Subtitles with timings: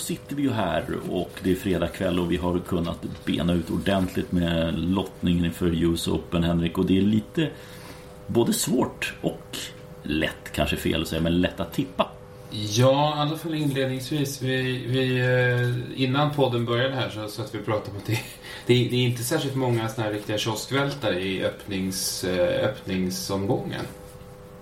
[0.00, 3.70] Sitter vi ju här och det är fredag kväll och vi har kunnat bena ut
[3.70, 7.50] ordentligt med lottningen inför US Open Henrik och det är lite
[8.26, 9.56] både svårt och
[10.02, 12.10] lätt kanske fel att säga men lätt att tippa.
[12.50, 14.42] Ja, i alla fall inledningsvis.
[14.42, 18.18] Vi, vi, eh, innan podden började här så, så att vi pratade om att det,
[18.66, 23.84] det, det är inte särskilt många såna här riktiga kioskvältare i öppnings, eh, öppningsomgången.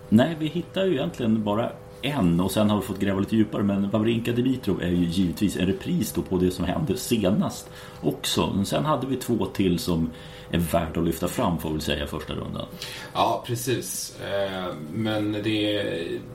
[0.08, 3.62] Nej, vi hittar ju egentligen bara en och sen har vi fått gräva lite djupare
[3.62, 7.70] men Vavrinka Dimitrov är ju givetvis en repris då på det som hände senast
[8.02, 8.52] också.
[8.54, 10.10] Men sen hade vi två till som
[10.50, 12.66] är värda att lyfta fram får vi säga första rundan.
[13.14, 14.16] Ja, precis.
[14.20, 15.42] Eh, men det,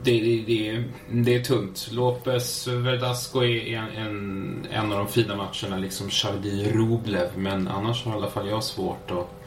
[0.02, 1.88] det, det, det är tunt.
[1.92, 7.28] Lopez Verdasco är en, en, en av de fina matcherna, liksom Chardy Rublev.
[7.36, 9.44] Men annars har i alla fall jag svårt att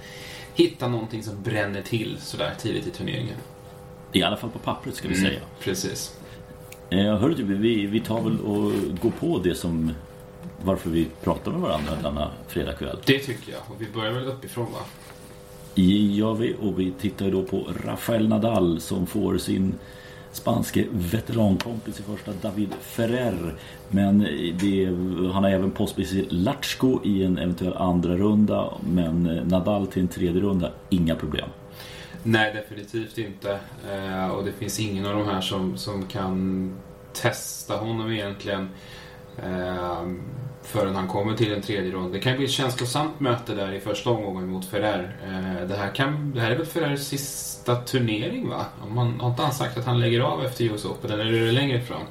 [0.56, 3.38] hitta någonting som bränner till sådär tidigt i turneringen.
[4.12, 5.40] I alla fall på pappret ska vi Mm, säga.
[5.60, 6.18] Precis.
[6.90, 9.92] Eh, hörru du, vi, vi tar väl och går på det som
[10.64, 12.98] varför vi pratar med varandra denna fredagkväll.
[13.06, 13.62] Det tycker jag.
[13.68, 14.80] Och vi börjar väl uppifrån va?
[15.82, 19.74] gör vi och vi tittar ju då på Rafael Nadal som får sin
[20.32, 23.56] spanske veterankompis i första David Ferrer.
[23.90, 24.20] Men
[24.60, 24.86] det,
[25.34, 30.42] han har även Pospisil Latchko i en eventuell andra runda men Nadal till en tredje
[30.42, 31.50] runda, inga problem.
[32.30, 33.59] Nej, definitivt inte.
[33.92, 36.72] Eh, och det finns ingen av de här som, som kan
[37.14, 38.70] testa honom egentligen
[39.44, 40.02] eh,
[40.64, 42.14] förrän han kommer till en tredje rond.
[42.14, 45.17] Det kan bli ett känslosamt möte där i första omgången mot Ferrer.
[45.23, 48.66] Eh, det, här kan, det här är väl Ferrers sista turnering va?
[48.88, 51.45] Om man, har inte han sagt att han lägger av efter US Open eller är
[51.45, 52.02] det längre fram?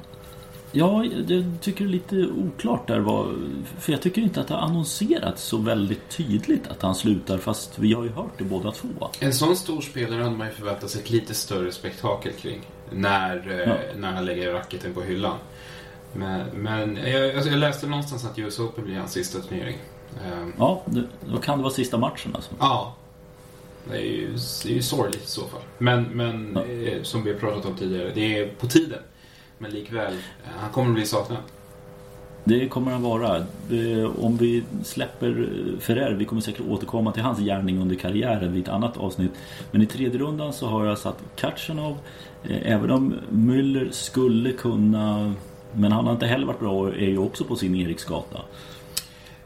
[0.71, 3.35] Ja, jag tycker det är lite oklart där vad,
[3.79, 7.79] för jag tycker inte att det har annonserats så väldigt tydligt att han slutar fast
[7.79, 8.87] vi har ju hört det båda två.
[9.19, 12.61] En sån stor spelare hade man ju förväntat sig ett lite större spektakel kring.
[12.91, 13.75] När, eh, Ja.
[13.97, 15.37] när han lägger racketen på hyllan.
[16.13, 19.77] Men, men jag, alltså jag läste någonstans att US Open blir hans sista turnering.
[20.25, 20.83] Eh, Ja,
[21.31, 22.51] då kan det vara sista matchen alltså.
[22.59, 22.95] Ja.
[23.91, 24.27] Det är ju,
[24.63, 25.61] det är ju sorgligt i så fall.
[25.77, 26.63] Men, men Ja.
[26.65, 28.99] eh, som vi har pratat om tidigare, det är på tiden.
[29.57, 31.39] Men likväl, eh, han kommer bli saknad.
[32.43, 33.45] Det kommer han vara.
[34.17, 38.69] Om vi släpper Ferrer, vi kommer säkert återkomma till hans gärning under karriären vid ett
[38.69, 39.31] annat avsnitt.
[39.71, 41.97] Men i tredje rundan så har jag satt Katjanov.
[42.43, 45.33] Eh, Även om Müller skulle kunna,
[45.73, 48.39] men han har inte heller varit bra och är ju också på sin Eriksgata.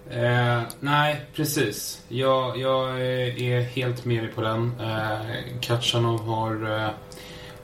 [0.10, 2.02] Eh, nej, precis.
[2.08, 4.72] Jag, jag eh, är helt med dig på den.
[4.80, 5.20] Eh,
[5.62, 6.90] Katjanov har, eh,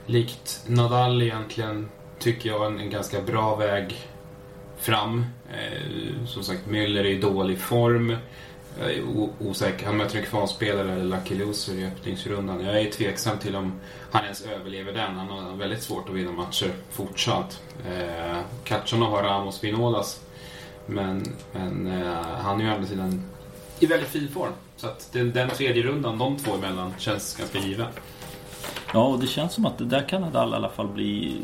[0.06, 3.96] likt Nadal egentligen, tycker jag, en, en ganska bra väg
[4.78, 5.26] fram.
[5.52, 8.16] Eh, som sagt, Müller är i dålig form.
[8.80, 9.04] Jag är
[9.40, 9.86] osäker.
[9.86, 12.66] Han möter en kvalspelare eller Lucky Loser i öppningsrundan.
[12.66, 13.80] Jag är tveksam till om
[14.12, 15.16] han ens överlever den.
[15.16, 17.62] Han har väldigt svårt att vinna matcher fortsatt.
[17.88, 20.22] Eh, Katjanov har Ramos Vinolas.
[20.86, 23.24] Men, men eh, han är ju å andra sidan
[23.80, 24.54] i väldigt fin form.
[24.76, 27.88] Så att den, den tredje rundan, de två emellan, känns ganska given.
[28.94, 31.42] Ja, och det känns som att där kan Nadal i alla fall bli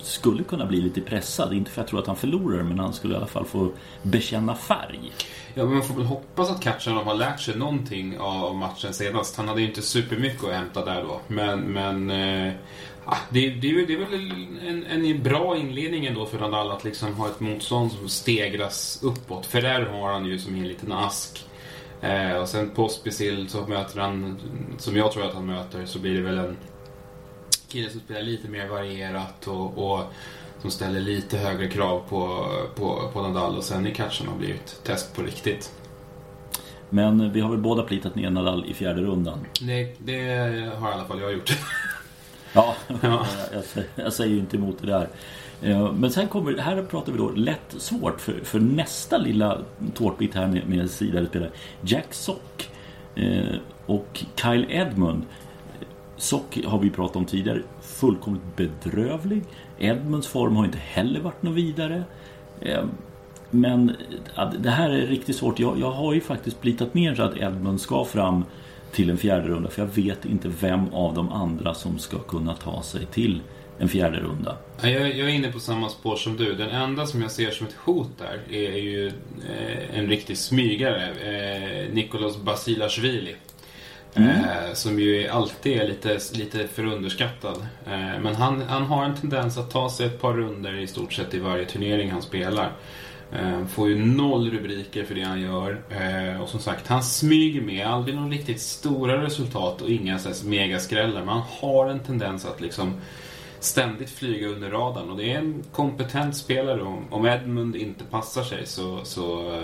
[0.00, 1.52] Skulle kunna bli lite pressad.
[1.52, 3.72] Inte för att jag tror att han förlorar men han skulle i alla fall få
[4.02, 5.12] bekänna färg.
[5.54, 9.36] Ja, men man får väl hoppas att Katjanov har lärt sig någonting av matchen senast.
[9.36, 11.20] Han hade ju inte supermycket att hämta där då.
[11.28, 12.52] Men, men eh,
[13.04, 14.30] ah, det, det, är väl- det är väl
[14.90, 19.46] en, en bra inledning ändå för Nadal att liksom ha ett motstånd som stegras uppåt.
[19.46, 21.44] För där har han ju som i en liten ask.
[22.04, 24.38] Eh, och sen Pospisil så möter han,
[24.78, 26.56] som jag tror att han möter, så blir det väl en
[27.68, 30.00] kille som spelar lite mer varierat och, och
[30.62, 34.80] som ställer lite högre krav på, på, på Nadal och sen i catchen har blivit
[34.84, 35.72] test på riktigt.
[36.90, 39.38] Men vi har väl båda plitat ner Nadal i fjärde rundan.
[39.60, 40.22] Det, det
[40.78, 41.50] har i alla fall jag gjort.
[42.54, 42.96] Ja, Ja.
[43.02, 45.08] jag, jag, säger- jag säger ju inte emot det där.
[45.62, 49.58] Eh, men sen kommer, här pratar vi då lätt svårt för, för nästa lilla
[49.94, 51.50] tårtbit här med, med sidade spelare.
[51.80, 52.70] Jack Sock
[53.14, 53.54] eh,
[53.86, 55.22] och Kyle Edmund.
[56.16, 59.42] Sock har vi pratat om tidigare, fullkomligt bedrövlig.
[59.78, 62.04] Edmunds form har inte heller varit något vidare.
[62.60, 62.84] Eh,
[63.50, 63.92] men
[64.58, 65.58] det här är riktigt svårt.
[65.58, 68.44] Jag, jag har ju faktiskt plitat ner så att Edmund ska fram
[68.94, 72.54] till en fjärde runda för jag vet inte vem av de andra som ska kunna
[72.54, 73.40] ta sig till
[73.78, 74.56] en fjärde runda.
[74.82, 76.54] Ja, Jag, jag är inne på samma spår som du.
[76.54, 80.38] Den enda som jag ser som ett hot där är, är ju eh, en riktig
[80.38, 81.08] smygare.
[81.10, 83.36] Eh, Nikolas Basilashvili.
[84.16, 87.66] Eh, som ju alltid är lite, lite förunderskattad.
[87.86, 91.12] Eh, men han, han har en tendens att ta sig ett par runder i stort
[91.12, 92.72] sett i varje turnering han spelar.
[93.34, 95.82] Eh, får ju noll rubriker för det han gör.
[95.90, 97.86] Eh, och som sagt, han smyger med.
[97.86, 101.20] Aldrig några riktigt stora resultat och inga så megaskrällar.
[101.20, 102.94] Men han har en tendens att liksom
[103.60, 105.10] ständigt flyga under radarn.
[105.10, 106.82] Och det är en kompetent spelare.
[107.10, 109.62] Om, Edmund inte passar sig så, så eh,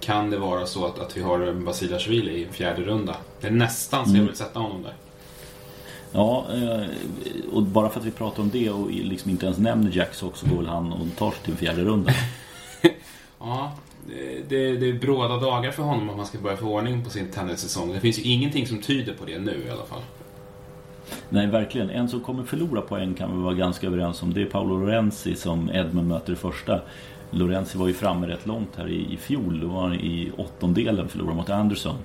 [0.00, 3.16] kan det vara så att, att vi har Basilashvili i fjärde runda.
[3.40, 4.94] Det är nästan så jag vill sätta honom där.
[6.12, 6.46] Ja,
[7.52, 10.36] och bara för att vi pratar om det och liksom inte ens nämner Jack Sock
[10.36, 12.12] så går väl han och tar sig till en fjärde runda
[13.40, 13.72] ja,
[14.08, 17.10] det, det, det är bråda dagar för honom om man ska börja få ordning på
[17.10, 17.92] sin tennissäsong.
[17.92, 20.02] Det finns ju ingenting som tyder på det nu i alla fall.
[21.28, 21.90] Nej, verkligen.
[21.90, 24.34] En som kommer förlora poäng kan vi vara ganska överens om.
[24.34, 26.80] Det är Paolo Lorenzi som Edmund möter i första.
[27.30, 29.60] Lorenzi var ju framme rätt långt här i, i fjol.
[29.60, 31.96] Då var han i åttondelen förlorade mot Anderson.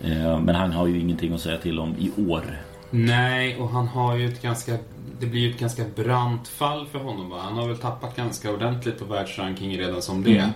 [0.00, 2.44] Eh, men han har ju ingenting att säga till om i år.
[2.90, 4.78] Nej, och han har ju ett ganska...
[5.20, 7.30] Det blir ju ett ganska brant fall för honom.
[7.30, 7.38] Va?
[7.40, 10.38] Han har väl tappat ganska ordentligt på världsrankingen redan som det.
[10.38, 10.50] Mm.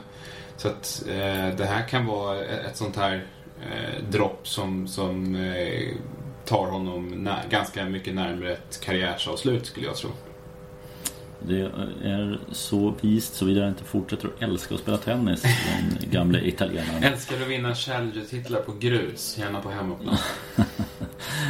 [0.56, 3.26] Så att eh, det här kan vara ett sånt här
[3.62, 5.96] eh, dropp som, som eh,
[6.44, 10.10] tar honom ganska mycket närmare ett karriärsavslut skulle jag tro.
[11.42, 11.60] Det
[12.04, 17.02] är så vist såvida inte fortsätter att älska att spela tennis, den gamle italienaren.
[17.02, 20.16] Älskar att vinna Challenger-titlar på grus, gärna på hemmaplan.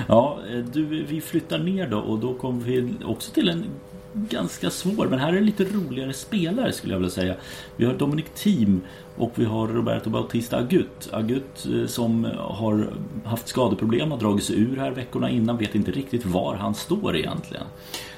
[0.08, 3.64] ja, eh, du, vi flyttar ner då och då kommer vi också till en
[4.12, 7.34] ganska svår, men här är det lite roligare spelare skulle jag vilja säga.
[7.76, 8.80] Vi har Dominic Thiem
[9.16, 11.08] och vi har Roberto Bautista Agut.
[11.12, 12.90] Agut eh, som har
[13.24, 17.16] haft skadeproblem, har dragit sig ur här veckorna innan, vet inte riktigt var han står
[17.16, 17.64] egentligen.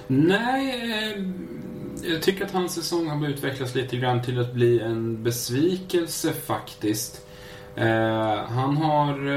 [0.06, 1.22] Nej, eh,
[2.12, 7.26] jag tycker att hans säsong har utvecklats lite grann till att bli en besvikelse faktiskt.
[8.48, 9.28] Han har...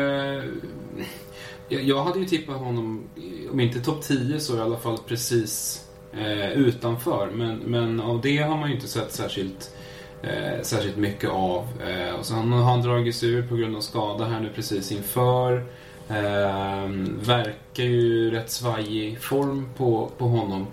[1.69, 3.03] Jag hade ju tippat honom,
[3.51, 5.83] om inte topp 10 så i alla fall precis
[6.13, 7.31] eh, utanför.
[7.33, 9.75] Men, men av det har man ju inte sett särskilt
[10.21, 11.67] eh, särskilt mycket av.
[11.87, 14.91] Eh, och sen har han dragit sig ur på grund av skada här nu precis
[14.91, 15.65] inför.
[16.09, 16.87] Eh,
[17.25, 20.67] verkar ju rätt svajig form på, på honom.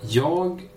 [0.00, 0.68] Jag,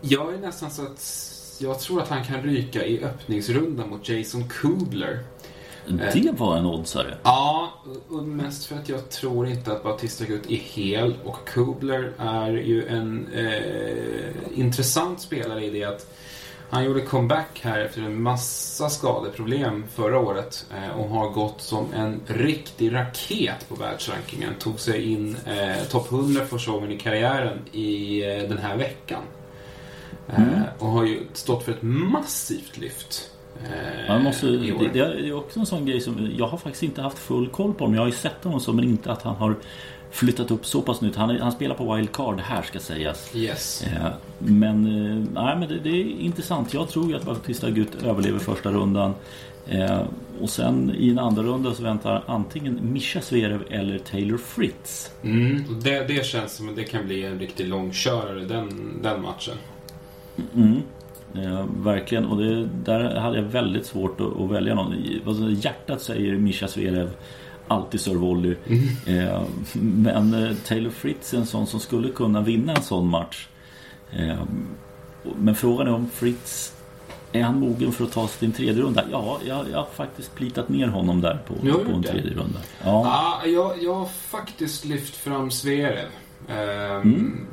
[0.00, 4.48] jag är nästan så att jag tror att han kan ryka i öppningsrundan mot Jason
[4.48, 5.18] Kubler.
[5.96, 7.14] Det var en oddsare.
[7.22, 7.72] Ja,
[8.08, 11.14] och mest för att jag tror inte att Batista Gut är hel.
[11.24, 16.06] Och Kubler är ju en eh, intressant spelare i det att
[16.70, 21.92] han gjorde comeback här efter en massa skadeproblem förra året eh, och har gått som
[21.92, 24.54] en riktig raket på världsrankingen.
[24.58, 29.22] Tog sig in eh, topp 100 första gången i karriären i eh, den här veckan.
[30.28, 30.62] Eh, mm.
[30.78, 33.29] och har ju stått för ett massivt lyft.
[34.08, 37.02] Man eh, måste, det, det, är också en sån grej som jag har faktiskt inte
[37.02, 37.86] haft full koll på.
[37.86, 39.56] Men jag har ju sett honom så men inte att han har
[40.10, 41.16] flyttat upp så pass nytt.
[41.16, 43.36] Han, han spelar på wildcard här ska sägas.
[43.36, 43.82] Yes.
[43.82, 44.06] Eh,
[44.38, 46.74] men, eh, nej, men det, det, är intressant.
[46.74, 49.14] Jag tror ju att Bautista Gut överlever första rundan.
[50.40, 55.10] Och sen i en andra runda så väntar antingen Mischa Zverev eller Taylor Fritz.
[55.22, 59.54] Mm, det, det känns som att det kan bli en riktigt långkörare den, den matchen.
[60.54, 60.82] Mm.
[61.34, 64.94] Eh, verkligen, och det, där hade jag väldigt svårt att, att välja någon.
[65.26, 67.10] Alltså, hjärtat säger Mischa Zverev
[67.68, 68.56] alltid servolley.
[68.66, 69.28] Mm.
[69.28, 69.42] Eh,
[69.82, 73.48] men eh, Taylor Fritz är en sån som skulle kunna vinna en sån match.
[74.12, 74.42] Eh,
[75.36, 76.76] men frågan är om Fritz
[77.32, 79.04] är han mogen för att ta sig till en tredje runda?
[79.10, 82.58] Ja, jag, jag har faktiskt plitat ner honom där på, på en tredje runda.
[82.84, 86.08] Ja, ah, jag, jag har faktiskt lyft fram Zverev.
[86.48, 87.46] Um, mm.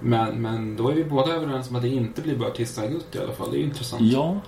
[0.00, 3.18] Men, men då är vi båda överens om att det inte blir Bautista Agut i
[3.18, 3.50] alla fall.
[3.50, 4.02] Det är intressant.
[4.02, 4.40] Ja.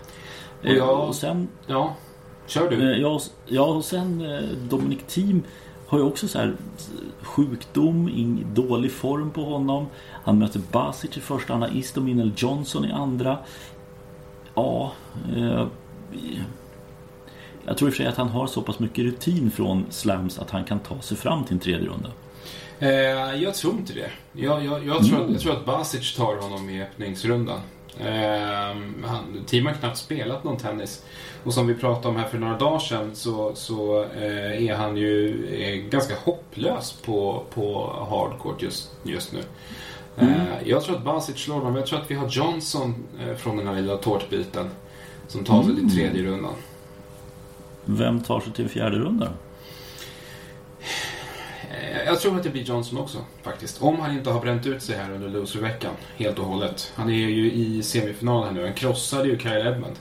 [0.63, 1.49] Och, jag, och sen...
[1.67, 1.97] Ja.
[2.47, 2.93] Kör du.
[2.93, 5.43] Eh, ja, ja och sen eh, Dominic Thiem
[5.87, 6.57] har ju också så här
[7.23, 8.11] sjukdom,
[8.55, 9.87] dålig form på honom.
[10.25, 13.39] Han möter Basic i första, han har Istomin eller Johnson i andra.
[14.55, 14.93] Ja,
[15.37, 15.67] eh,
[17.65, 20.39] jag tror i och för sig att han har så pass mycket rutin från slams
[20.39, 22.11] att han kan ta sig fram till en tredje runda.
[22.81, 24.11] Eh, jag tror inte det.
[24.33, 25.25] Jag, jag, jag, tror, mm.
[25.25, 27.61] att, jag tror att Basic tar honom i öppningsrundan.
[27.99, 31.05] Eh, han, team har knappt spelat någon tennis.
[31.45, 34.97] Och som vi pratade om här för några dagar sedan så, så eh, är han
[34.97, 39.41] ju eh, ganska hopplös på, på hardcourt just, just nu.
[40.17, 40.35] Mm.
[40.35, 41.77] Eh, jag tror att Basic slår honom.
[41.77, 44.71] Jag tror att vi har Johnson eh, från den här lilla tårtbiten
[45.29, 45.89] som tar sig mm.
[45.89, 46.55] till tredje rundan.
[47.85, 49.33] Vem tar sig till fjärde rundan?
[51.81, 53.83] Eh, jag tror att det blir Johnson också faktiskt.
[53.83, 56.93] Om han inte har bränt ut sig här under loserveckan helt och hållet.
[56.95, 58.65] Han är ju i semifinalen nu.
[58.65, 59.97] Han krossade ju Kyle Edmund.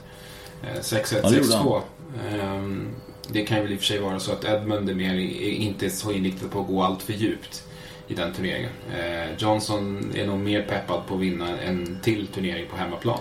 [0.80, 1.82] 6-1, eh, 6-2.
[2.30, 2.88] Ehm,
[3.28, 5.90] det kan väl i och för sig vara så att Edmund är mer, inte är
[5.90, 7.64] så inriktad på att gå allt för djupt
[8.08, 8.70] i den turneringen.
[8.98, 13.18] Eh, Johnson är nog mer peppad på att vinna en till turnering på hemmaplan.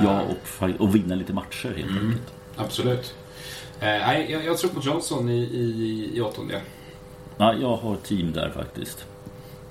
[0.00, 2.32] Ja, och, och vinna lite matcher helt mm, enkelt.
[2.56, 3.14] Absolut.
[3.80, 6.60] Nej, jag, jag, tror på Johnson i, i, i åttondel.
[7.36, 9.06] Ja, jag har team där faktiskt.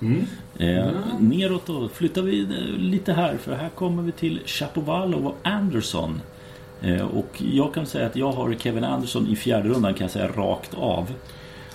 [0.01, 0.25] Mm.
[0.57, 5.37] Eh, neråt då flyttar vi eh, lite här för här kommer vi till Chapovalov och
[5.43, 6.21] Anderson.
[6.81, 10.11] Eh, och jag kan säga att jag har Kevin Anderson i fjärde rundan kan jag
[10.11, 11.13] säga rakt av.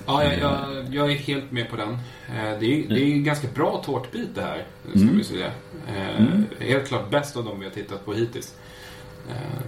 [0.06, 1.92] Ja, jag, jag, jag är helt med på den.
[1.92, 5.16] Eh, det är, det är en ganska bra tårtbit det här, ska mm.
[5.16, 5.46] vi säga.
[5.88, 6.46] Eh, mm.
[6.58, 8.54] Helt klart bäst av dem vi har tittat på hittills.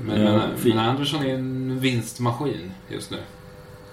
[0.07, 3.19] Men, men, men Anderson är en vinstmaskin just nu.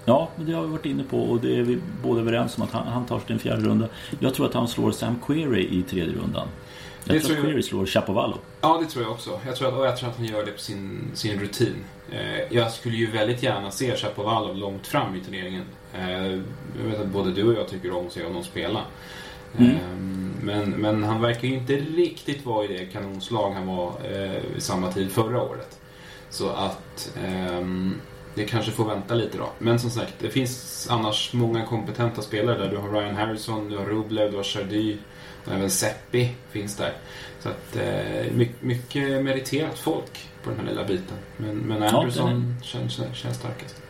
[0.05, 2.71] Ja, det har vi varit inne på och det är vi båda överens om att
[2.71, 3.87] han, han tar sig en fjärde runda.
[4.19, 6.47] Jag tror att han slår Sam Query i tredje rundan.
[7.03, 8.37] Jag det tror att Query slår Chapovallo.
[8.61, 9.39] Ja, det tror jag också.
[9.45, 11.75] Jag tror att, och jag tror att han gör det på sin, sin rutin.
[12.11, 15.63] Eh, jag skulle ju väldigt gärna se Chapovalov långt fram i turneringen.
[15.93, 16.25] Eh,
[16.77, 18.81] jag vet att både du och jag tycker om att se honom spela.
[19.57, 19.71] Mm.
[19.71, 19.77] Eh,
[20.41, 23.93] men, men han verkar ju inte riktigt vara i det kanonslag han var
[24.53, 25.79] vid samma tid förra året.
[26.29, 27.95] Så att ehm,
[28.35, 29.49] det kanske får vänta lite då.
[29.59, 32.69] Men som sagt, det finns annars många kompetenta spelare där.
[32.69, 34.97] Du har Ryan Harrison, du har Rublev, du har Chardy
[35.45, 36.93] och även Seppi finns där.
[37.39, 41.17] Så att eh, mycket, mycket meriterat folk på den här lilla biten.
[41.37, 43.81] Men, men Anderson ja, känns, känns starkast.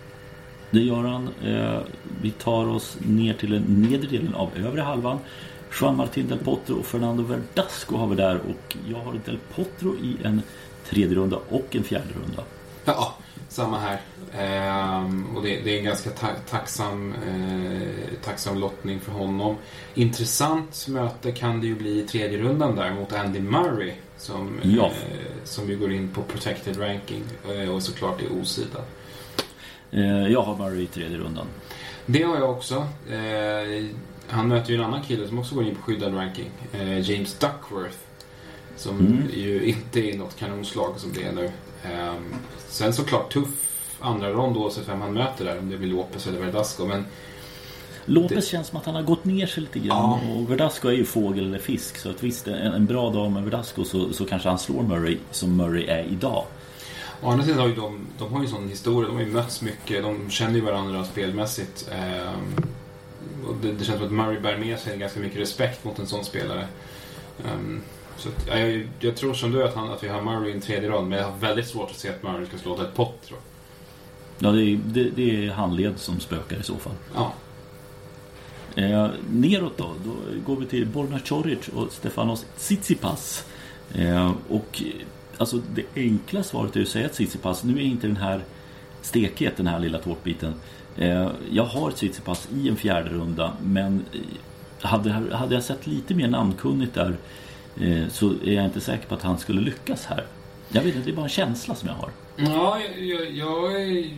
[0.72, 1.30] Det gör han.
[1.46, 1.80] Eh,
[2.22, 5.20] vi tar oss ner till den nedre delen av övre halvan.
[5.82, 9.96] Juan Martin Del Potro och Fernando Verdasco har vi där och jag har Del Potro
[9.96, 10.42] i en
[10.90, 12.44] tredje runda och en fjärde runda.
[12.86, 13.18] Ja,
[13.50, 14.02] samma här.
[14.38, 19.56] Ehm, och det, det, är en ganska ta tacksam, eh, tacksam lottning för honom.
[19.94, 23.94] Intressant möte kan det ju bli i tredje rundan där mot Andy Murray.
[24.18, 24.86] Som, ja.
[24.86, 28.80] eh, som ju går in på protected ranking eh, och såklart är osida.
[29.92, 31.48] Eh, jag har Murray i tredje rundan.
[32.06, 32.76] Det har jag också.
[33.10, 33.86] Eh,
[34.28, 36.50] han möter ju en annan kille som också går in på skyddad ranking.
[36.74, 37.98] Eh, James Duckworth.
[38.76, 39.24] Som mm.
[39.34, 41.52] ju inte är något kanonslag som det är nu.
[42.68, 43.70] Sen såklart tuff
[44.00, 45.60] andra rond oavsett vem han möter där.
[45.60, 46.86] Om det blir Lopez eller Verdasco.
[46.86, 47.06] Men
[48.06, 48.52] Lopez det...
[48.52, 50.20] känns som att han har gått ner sig lite grann.
[50.28, 50.36] Ja.
[50.36, 51.98] Och Verdasco är ju fågel eller fisk.
[51.98, 55.18] Så att visst, en, en bra dag med Verdasco så, så kanske han slår Murray
[55.32, 56.46] som Murray är idag.
[57.22, 59.08] Å andra sidan har ju de, de har ju sån historia.
[59.08, 60.04] De har ju mötts mycket.
[60.04, 61.90] De känner ju varandra spelmässigt.
[61.92, 62.56] Ehm,
[63.48, 66.08] och det, det, känns som att Murray bär med sig ganska mycket respekt mot en
[66.08, 66.68] sån spelare.
[67.54, 67.82] Um,
[68.18, 70.62] så att, jag, jag, tror som du att, han, att vi har Murray i en
[70.62, 71.10] tredje rond.
[71.10, 73.36] Men jag har väldigt svårt att se att Murray ska slå Del Potro.
[74.40, 76.94] Ja, det är, det, det är handled som spökar i så fall.
[77.16, 77.34] Ja.
[78.76, 80.16] Eh, neråt då, då
[80.46, 83.46] går vi till Borna Coric och Stefanos Tsitsipas.
[83.94, 84.84] Eh, och
[85.38, 87.64] alltså det enkla svaret är att säga Tsitsipas.
[87.64, 88.42] Nu är inte den här
[89.02, 90.54] stekhet, den här lilla tårtbiten.
[90.98, 94.06] Eh, jag har Tsitsipas i en fjärde runda men
[94.82, 97.18] hade, hade jag sett lite mer namnkunnigt där
[97.80, 100.26] eh, så är jag inte säker på att han skulle lyckas här.
[100.70, 102.10] Jag vet inte, det är bara en känsla som jag har.
[102.36, 104.12] Ja, jag, jag, jag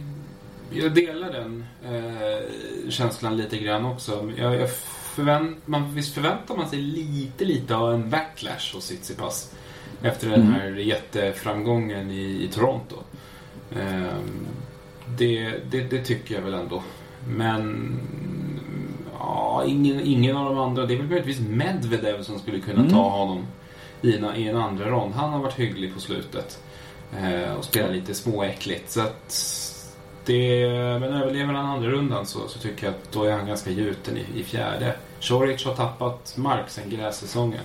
[0.71, 4.31] delar den eh, känslan lite grann också.
[4.37, 4.69] Jag, jag
[5.15, 9.55] förvänt, man, visst förväntar man sig lite, lite av en backlash hos Tsitsipas
[10.01, 10.53] efter den mm.
[10.53, 10.87] här mm.
[10.87, 12.95] jätteframgången i, i Toronto.
[13.71, 14.17] Eh,
[15.17, 16.83] det, det, det, tycker jag väl ändå.
[17.27, 17.91] Men
[19.19, 20.85] ja, ingen, ingen av de andra.
[20.85, 22.91] Det är väl möjligtvis Medvedev som skulle kunna mm.
[22.91, 23.45] ta honom
[24.01, 25.13] i en, i en andra rond.
[25.13, 26.63] Han har varit hygglig på slutet.
[27.19, 28.91] Eh, och spelar lite småäckligt.
[28.91, 29.31] Så att
[30.31, 33.71] det, men överlever han andra rundan så, så tycker jag att då är han ganska
[33.71, 34.95] gjuten i, i fjärde.
[35.19, 37.63] Choric har tappat mark sen grässäsongen.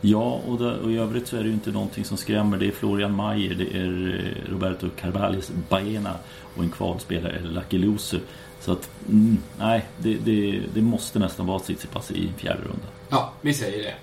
[0.00, 2.58] Ja, och, det, och i övrigt så är det ju inte någonting som skrämmer.
[2.58, 6.14] Det är Florian Mayer, det är eh, Roberto Carvalhos Baena
[6.56, 8.20] och en kvalspelare, Lucky Loser.
[8.60, 12.86] Så att, mm, nej, det, det, det, måste nästan vara Tsitsipas i fjärde runda.
[13.08, 13.94] Ja, vi säger det.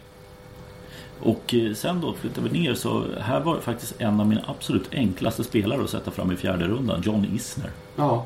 [1.21, 4.93] Och eh, sen då flyttar vi ner så här var faktiskt en av mina absolut
[4.93, 7.71] enklaste spelare att sätta fram i fjärde rundan, John Isner.
[7.95, 8.25] Ja,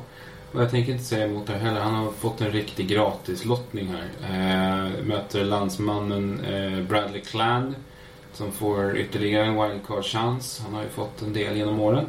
[0.52, 1.82] och jag tänker inte säga emot det heller.
[1.82, 4.10] Han har fått en riktig gratislottning här.
[4.22, 7.76] Eh, möter landsmannen eh, Bradley Cland
[8.34, 10.62] som får ytterligare en wildcard-chans.
[10.66, 12.06] Han har ju fått en del genom åren.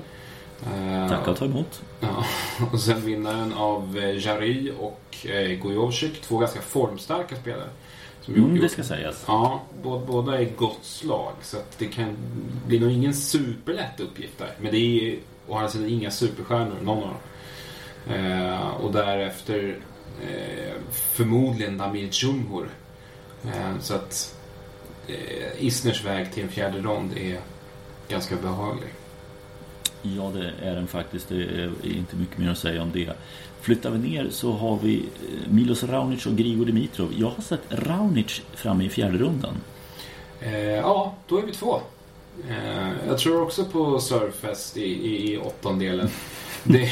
[0.63, 1.83] Eh, Tackar och ta emot.
[2.01, 2.25] Ja,
[2.73, 7.69] och sen vinnaren av eh, Jary och eh, Gojovcik, två ganska formstarka spelare.
[8.37, 9.25] Mm, det ska sägas.
[9.27, 11.33] Ja, båda är gott slag.
[11.43, 12.17] Så det kan
[12.67, 14.55] bli nog ingen superlätt uppgift där.
[14.61, 15.19] Men det är
[15.49, 17.17] å andra sidan inga superstjärnor, någon av dem.
[18.17, 19.79] Eh, och därefter
[20.23, 22.69] eh, förmodligen Damir Djumhur.
[23.45, 24.37] Eh, så att
[25.07, 27.41] eh, Isners väg till en fjärde rond är
[28.09, 28.91] ganska behaglig.
[30.03, 31.29] Ja, det är den faktiskt.
[31.29, 33.13] Det är inte mycket mer att säga om det.
[33.61, 37.13] Flyttar vi ner så har vi eh, Milos Raonic och Grigor Dimitrov.
[37.17, 39.55] Jag har sett Raonic framme i fjärde rundan.
[40.41, 41.81] Eh, ja, då är vi två.
[42.49, 46.09] Eh, jag tror också på Surfest i, i, i åttondelen.
[46.65, 46.91] det,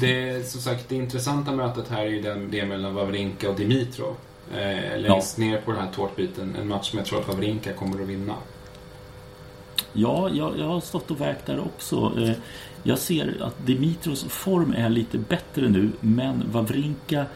[0.00, 4.16] det, som sagt, det intressanta mötet här är ju den, det mellan Wawrinka och Dimitrov.
[4.54, 5.44] eh, längst ja.
[5.44, 6.56] ner på den här tårtbiten.
[6.60, 8.34] En match som jag tror att Wawrinka kommer att vinna.
[9.92, 12.12] Ja, jag, jag har stått och vägt där också.
[12.18, 12.32] Eh,
[12.82, 17.26] jag ser att Dimitros form är lite bättre nu, men Wawrinka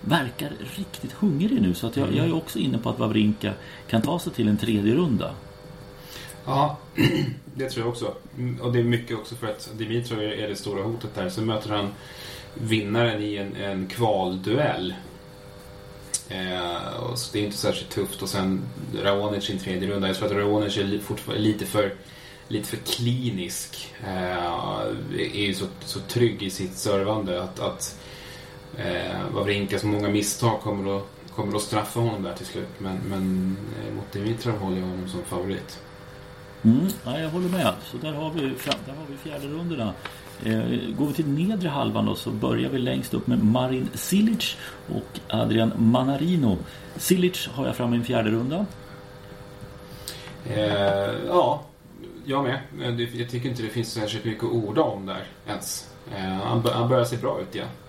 [0.00, 1.74] verkar riktigt hungrig nu.
[1.74, 2.18] Så att jag, mm.
[2.18, 3.52] jag är också inne på att Wawrinka
[3.90, 5.34] kan ta sig till en tredje runda.
[6.44, 6.78] Ja,
[7.54, 8.14] det tror jag också.
[8.60, 11.28] Och det är mycket också för att Dimitrov är det stora hotet där.
[11.28, 11.88] Så möter han
[12.54, 14.94] vinnaren i en, en kvalduell.
[16.28, 18.22] Eh, så det är inte särskilt tufft.
[18.22, 18.62] Och sen
[19.02, 20.06] Raonic i en tredje runda.
[20.06, 21.94] Jag tror att Raonic är fortfarande lite för,
[22.48, 23.94] lite för klinisk.
[24.04, 24.82] Eh,
[25.18, 28.00] är ju så, så trygg i sitt servande att, att
[28.76, 32.68] eh, Wawrinkas många misstag kommer att, kommer att straffa honom där till slut.
[32.78, 33.56] Men, men
[33.86, 35.80] eh, mot Dimitrov håller jag honom som favorit.
[36.62, 37.74] Mm, ja, jag håller med.
[37.84, 39.94] Så där har vi, där har vi fjärde rundorna.
[40.44, 44.56] Eh, går vi till nedre halvan då så börjar vi längst upp med Marin Silic
[44.88, 46.58] och Adrian Manarino.
[46.96, 48.66] Silic har jag framme i en fjärde runda.
[50.46, 51.62] Eh, ja,
[52.24, 52.60] jag med.
[52.82, 55.90] Eh, jag tycker inte det finns särskilt mycket att orda om där ens.
[56.16, 57.68] Eh, han, han börjar se bra ut igen.
[57.68, 57.87] Ja,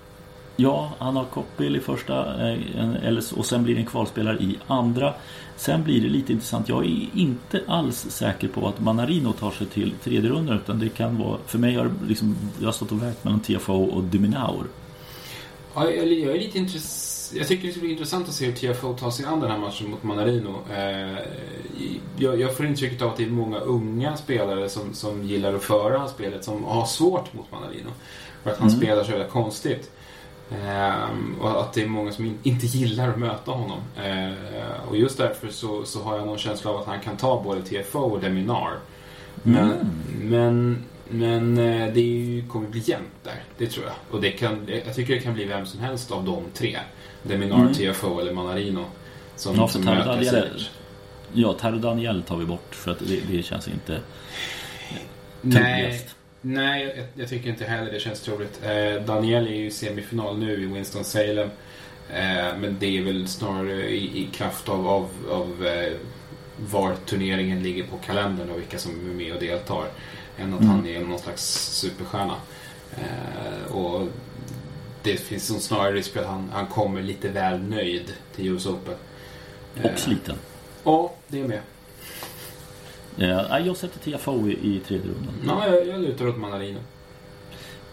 [0.99, 5.13] han har Koppel i första eh, och sen blir det en kvalspelare i andra.
[5.55, 6.69] Sen blir det lite intressant.
[6.69, 10.89] Jag är inte alls säker på att Manarino tar sig till tredje rundan utan det
[10.89, 14.67] kan vara, för mig har liksom, jag har stått och vägt mellan TFO och Duminaur.
[15.75, 16.77] Ja, jag, jag är lite.
[17.33, 19.57] Jag tycker det ska bli intressant att se hur TFO tar sig an den här
[19.57, 20.55] matchen mot Manarino.
[20.71, 21.17] Eh,
[22.17, 25.63] jag, jag, får intrycket av att det är många unga spelare som, som gillar att
[25.63, 27.89] föra spelet som har svårt mot Manarino.
[28.43, 28.79] För att han mm.
[28.79, 29.91] spelar så jävla konstigt.
[30.51, 33.79] Ehm, och att det är många som in, inte gillar att möta honom.
[34.03, 34.33] Ehm,
[34.89, 37.61] och just därför så, så, har jag någon känsla av att han kan ta både
[37.61, 38.73] TFO och Deminar.
[39.43, 39.87] Men, mm.
[40.21, 43.95] men, men eh, det ju, kommer bli jämnt där, det tror jag.
[44.11, 46.79] Och det kan, jag tycker det kan bli vem som helst av de tre.
[47.23, 47.73] Deminar, mm.
[47.73, 48.85] TFO eller Manarino.
[49.35, 50.63] Som, ja, som möter Daniel,
[51.33, 53.99] Ja, Daniel tar vi bort för att det, det känns inte
[55.41, 56.01] Nej,
[56.41, 58.61] Nej, jag, jag, tycker inte heller det känns troligt.
[58.63, 61.49] Eh, Daniel är ju i semifinal nu i Winston-Salem.
[62.13, 65.93] Eh, men det är väl snarare i, i kraft av, av, av eh,
[66.57, 69.87] var turneringen ligger på kalendern och vilka som är med och deltar.
[70.37, 70.71] Än att mm.
[70.71, 71.43] han är någon slags
[71.79, 72.35] superstjärna.
[72.97, 74.07] Eh, och
[75.03, 78.65] det finns nog snarare risk för att han, han kommer lite väl nöjd till US
[78.65, 78.95] Open.
[79.83, 80.35] Och sliten.
[80.83, 81.61] Ja, det är med.
[83.19, 85.33] Eh, jag sätter TFO i, i tredje rundan.
[85.47, 86.79] Ja, jag, jag lutar åt Manarino.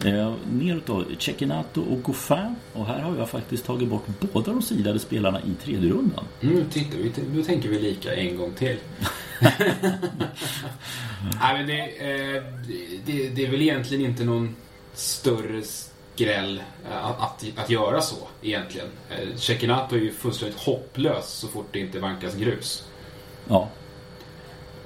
[0.05, 2.55] Eh, neråt då, Cecchinato och Goffin.
[2.73, 6.25] Och här har jag faktiskt tagit bort båda de sidade spelarna i tredje rundan.
[6.41, 8.77] Mm, titta, vi, nu tänker vi lika en gång till.
[11.41, 12.43] Nej, men det, eh,
[13.05, 14.55] det, det, är väl egentligen inte någon
[14.93, 16.61] större skräll
[16.91, 18.87] eh, att, att, att göra så egentligen.
[19.09, 22.87] Eh, Cecchinato är ju fullständigt hopplös så fort det inte vankas grus.
[23.47, 23.69] Ja.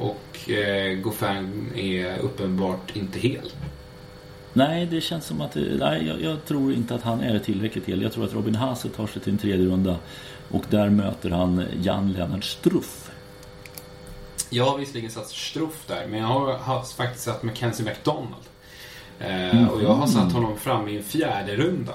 [0.01, 3.51] Och eh, Goffin är uppenbart inte hel.
[4.53, 5.55] Nej, det känns som att...
[5.55, 8.01] Nej, jag, jag, tror inte att han är tillräckligt hel.
[8.01, 9.95] Jag tror att Robin Haase tar sig till en tredje runda.
[10.49, 13.11] Och där möter han Jan Lennart Struff.
[14.49, 18.45] Jag har visserligen satt Struff där, men jag har, har faktiskt satt Mackenzie McDonald.
[19.19, 19.69] Eh, mm.
[19.69, 21.93] Och jag har satt honom fram i en fjärde runda.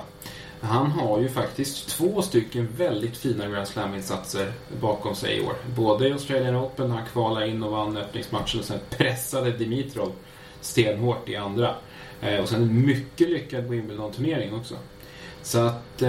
[0.66, 5.54] Han har ju faktiskt två stycken väldigt fina Grand Slam-insatser bakom sig i år.
[5.76, 10.12] Både i Australian Open när han kvalade in och vann öppningsmatchen och sen pressade Dimitrov
[10.60, 11.74] stenhårt i andra.
[12.20, 14.74] Eh, och sen en mycket lyckad Wimbledon-turnering också.
[15.42, 16.08] Så att eh,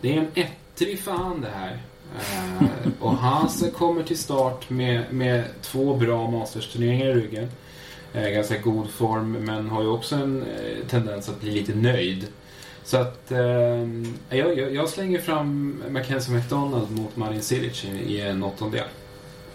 [0.00, 1.78] det är en ettrig fan det här.
[2.18, 2.68] Eh,
[3.00, 7.48] och Hase kommer till start med, med två bra Masters-turneringar i ryggen.
[8.14, 12.26] Eh, ganska god form men har ju också en eh, tendens att bli lite nöjd.
[12.84, 13.38] Så att eh,
[14.28, 18.84] jag, jag, slänger fram Mackenzie McDonald mot Marin Cilic i, en åttondel.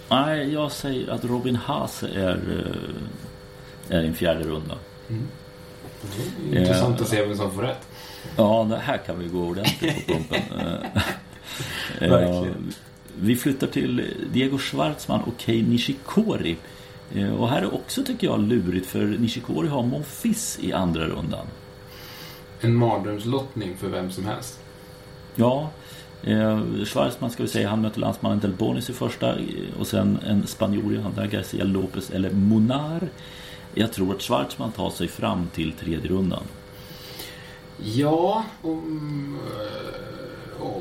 [0.09, 2.65] Nej, jag säger att Robin Haase är,
[3.89, 4.75] eh, är en fjärde runda.
[5.09, 5.27] Mm.
[6.43, 7.87] Mm, intressant att se vem som får rätt.
[8.35, 10.41] Ja, det här kan vi gå ordentligt på pumpen.
[12.09, 12.73] Verkligen.
[13.21, 16.57] Vi flyttar till Diego Schwartzman och Kei Nishikori.
[17.15, 21.47] Eh, och här är också tycker jag lurigt för Nishikori har Monfils i andra rundan
[22.61, 24.59] en mardrömslottning för vem som helst.
[25.35, 25.69] Ja,
[26.23, 29.35] eh, Schwarzman ska vi säga, han möter landsmannen Del Bonis i första
[29.79, 33.09] och sen en spanjor i andra, Garcia Lopez eller Monar.
[33.73, 36.43] Jag tror att Schwarzman tar sig fram till tredje rundan.
[37.83, 40.28] Ja, om, eh,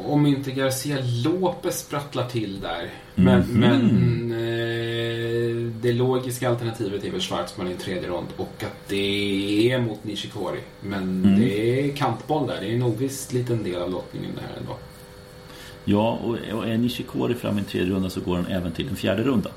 [0.07, 2.91] om inte Garcia Lopez sprattlar till där.
[3.15, 3.61] Men, mm.
[3.61, 9.73] men eh, det logiska alternativet är väl Schwarzman i en tredje rond och att det
[9.73, 10.61] är mot Nishikori.
[10.81, 11.41] Men mm.
[11.41, 12.61] det är kantboll där.
[12.61, 14.77] Det är en oviss liten del av lottningen där ändå.
[15.85, 18.89] Ja, och, och är Nishikori fram i en tredje runda så går han även till
[18.89, 19.51] en fjärde runda.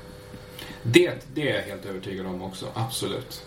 [0.83, 3.43] Det, det är jag helt övertygad om också, absolut.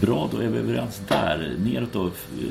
[0.00, 1.54] Bra, då är vi överens där.
[1.58, 2.10] Neråt då,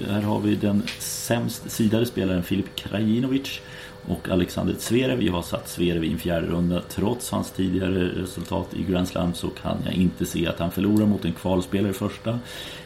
[0.09, 3.61] här har vi den sämst sidade spelaren Filip Krajinovic
[4.07, 5.23] och Alexander Zverev.
[5.23, 6.81] Jag har satt Zverev i en fjärde runda.
[6.89, 11.05] Trots hans tidigare resultat i Grand Slam så kan jag inte se att han förlorar
[11.05, 12.39] mot en kvalspelare i första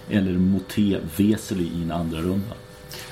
[0.09, 0.97] eller mot T.
[1.17, 2.55] Vesely i en andra runda.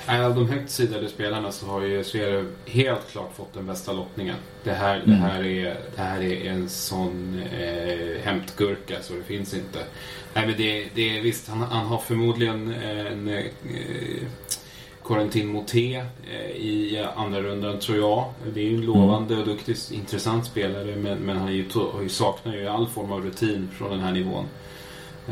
[0.08, 4.36] Av de högt sidade spelarna så har ju Zverev helt klart fått den bästa lottningen.
[4.64, 5.10] Det här, Mm.
[5.10, 9.78] det här, är, det här är en sån eh, hämtgurka så det finns inte.
[10.34, 13.44] Nej, men det, det visst, han, han har förmodligen en eh,
[15.02, 15.96] Corentin Moté
[16.30, 18.24] eh, i andra rundan tror jag.
[18.54, 21.64] Det är ju en lovande och duktig, intressant spelare men, men han ju
[22.08, 24.44] saknar ju all form av rutin från den här nivån.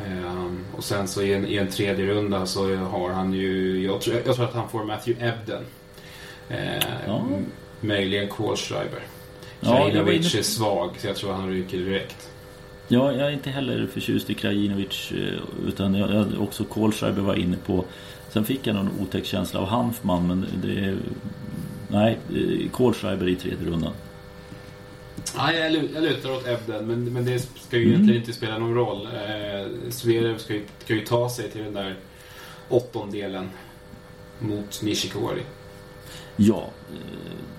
[0.07, 4.01] Ehm, och sen så i en, i en tredje runda så har han ju, jag
[4.01, 5.63] tror, jag tror att han får Matthew Ebden.
[6.49, 7.25] Ehm, Ja.
[7.81, 9.01] Möjligen Kohlschreiber.
[9.61, 12.31] Ja, Krajinovic inne- är svag så jag tror han ryker direkt.
[12.89, 17.35] Ja, jag är inte heller förtjust i Krajinovic eh, utan jag, jag också Kohlschreiber var
[17.35, 17.85] inne på.
[18.33, 20.97] Sen fick jag någon otäck känsla av Hanfman men det.
[21.89, 23.93] Nej, eh, Kohlschreiber i tredje rundan.
[25.37, 27.93] Ja, jag, lu- jag lutar åt Ebden, men, men det ska ju Mm.
[27.95, 29.07] egentligen inte spela någon roll.
[29.07, 31.97] Eh, Zverev ska ju, ska ju ta sig till den där
[32.69, 33.51] åttondelen
[34.39, 35.43] mot Nishikori.
[36.37, 36.97] Ja, eh,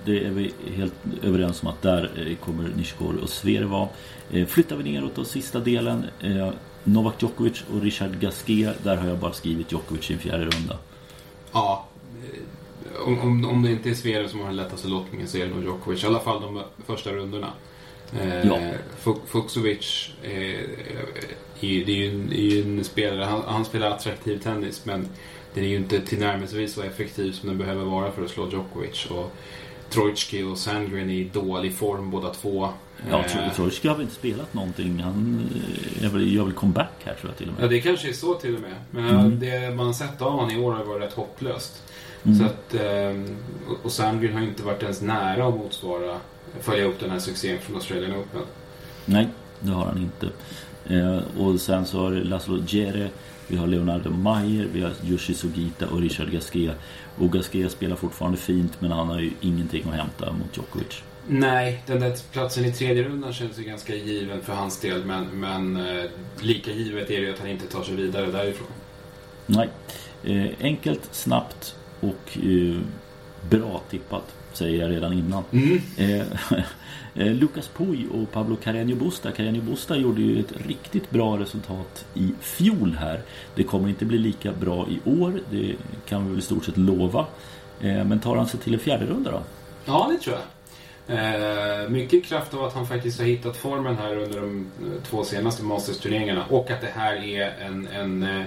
[0.06, 0.94] det är vi helt
[1.24, 3.90] överens om att där eh, kommer Nishikori och Zverev vara.
[4.32, 6.06] Eh, Flyttar vi neråt då sista delen.
[6.84, 8.84] Novak Djokovic och Richard Gasquet.
[8.84, 10.78] Där har jag bara skrivit Djokovic i en fjärde runda.
[11.54, 11.87] Ja,
[13.06, 15.54] om, om, om det inte är Zverev som har den lättaste lottningen så är det
[15.54, 16.04] nog Djokovic.
[16.04, 17.48] I alla fall de första rundorna.
[18.22, 18.60] Eh, Ja.
[19.04, 23.92] Fuk- Fucsovic eh, är, det är ju en, är ju en spelare, han, han spelar
[23.92, 25.08] attraktiv tennis men
[25.54, 29.06] den är ju inte tillnärmelsevis så effektiv som den behöver vara för att slå Djokovic.
[29.06, 29.34] Och
[29.90, 32.70] Trojtski och Sandgren är i dålig form båda två.
[33.10, 35.00] Ja, Eh, Trojtski har väl inte spelat någonting.
[35.00, 35.48] Han
[36.00, 37.70] eh, är väl, gör väl comeback här tror jag till och Ja, med.
[37.70, 38.76] det kanske är så till och med.
[38.92, 39.40] Men Mm.
[39.40, 41.84] det man har sett av honom i år har varit rätt hopplöst.
[42.26, 42.38] Mm.
[42.40, 43.38] Så att, ehm,
[43.84, 46.18] och- Sandgren har inte varit ens nära att motsvara,
[46.62, 48.42] följa upp den här succén från Australian Open.
[49.06, 49.28] Nej,
[49.60, 50.30] det har han inte.
[50.96, 53.10] Eh, och sen så har Laszlo Djere,
[53.48, 56.76] vi har Leonardo Mayer, vi har Yoshi Sugita och Richard Gasquet.
[57.18, 61.04] Och Gasquet spelar fortfarande fint men han har ju ingenting att hämta mot Djokovic.
[61.28, 65.06] Nej, den där platsen i tredje rundan känns ju ganska given för hans del.
[65.06, 66.04] Men, men eh,
[66.42, 68.68] lika givet är det ju att han inte tar sig vidare därifrån.
[69.46, 69.70] Nej,
[70.24, 72.80] eh, enkelt, snabbt och eh,
[73.50, 75.44] bra tippat säger jag redan innan.
[75.52, 75.82] Mm.
[75.98, 76.28] Eh,
[77.28, 79.32] eh, Lucas Puy och Pablo Carreño Busta.
[79.32, 83.22] Carreño Busta gjorde ju ett riktigt bra resultat i fjol här.
[83.56, 86.78] Det kommer inte bli lika bra i år, det kan vi väl i stort sett
[86.78, 87.26] lova.
[87.82, 89.44] Eh, men tar han sig till en fjärde runda då?
[89.86, 90.44] Ja, det tror jag.
[91.10, 95.24] Eh, mycket kraft av att han faktiskt har hittat formen här under de eh, två
[95.24, 98.46] senaste Masters-turneringarna och att det här är en, en eh,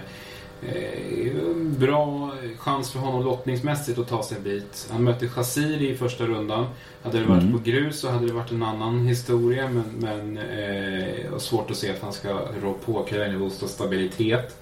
[1.79, 4.89] bra chans för honom lottningsmässigt att ta sig en bit.
[4.93, 6.67] Han mötte Chassiri i första rundan.
[7.03, 7.53] Hade det varit Mm.
[7.53, 11.91] på grus så hade det varit en annan historia men, men eh, svårt att se
[11.91, 12.29] att han ska
[12.63, 14.57] rå på Carreño stabilitet.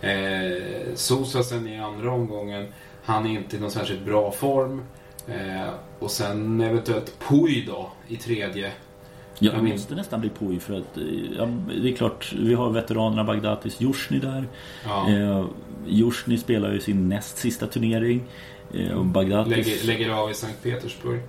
[0.00, 0.62] Eh,
[0.94, 2.66] Sosa sen i andra omgången,
[3.04, 4.82] han är inte i någon särskilt bra form.
[5.28, 8.72] Eh, och sen eventuellt Puy då i tredje.
[9.38, 11.02] Ja, Jag måste nästan bli Puy för att eh,
[11.38, 11.48] ja,
[11.82, 14.44] det är klart, vi har veteranerna Bagdatis Jusni där.
[14.84, 18.22] Ja, Eh, spelar ju sin näst sista turnering.
[18.74, 19.50] Eh, Bagdatis...
[19.66, 21.20] lägger, lägger av i Sankt Petersburg.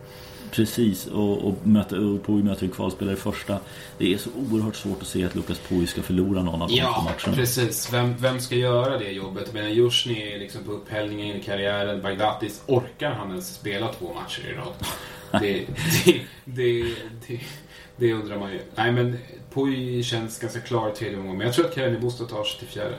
[0.51, 3.59] Precis, och, och, möter, och Puy möter en kvalspelare i första.
[3.97, 6.75] Det är så oerhört svårt att se att Lukas Puy ska förlora någon av de
[6.75, 7.35] Ja, matcherna.
[7.35, 7.93] precis.
[7.93, 9.53] Vem, vem ska göra det jobbet?
[9.53, 12.01] Men Jusni är liksom på upphällningen i karriären.
[12.01, 14.73] Bagdatis, orkar han ens spela två matcher i rad?
[15.41, 15.65] Det,
[16.05, 16.83] det, det,
[17.27, 17.39] det,
[17.97, 18.59] det undrar man ju.
[18.75, 19.17] Nej, men
[19.53, 21.37] Puy känns ganska klar i tredje omgången.
[21.37, 22.95] Men jag tror att Karin Bostad tar sig till fjärde.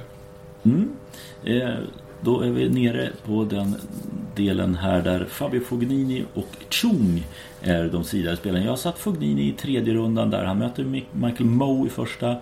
[0.63, 0.91] Mm.
[1.45, 1.75] Eh,
[2.21, 3.77] då är vi nere på den
[4.37, 7.27] delen här där Fabio Fognini och Chung
[7.63, 8.65] är de sidade spelarna.
[8.65, 10.45] Jag har satt Fognini i tredje rundan där.
[10.45, 12.37] Han möter Michael Moe i första.